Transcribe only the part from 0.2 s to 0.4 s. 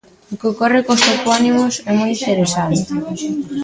O